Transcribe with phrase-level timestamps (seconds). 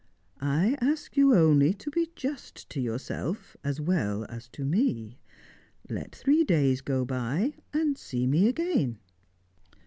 [0.41, 5.19] "I ask you only to be just to yourself as well as to me.
[5.91, 8.97] Let three days go by, and see me again."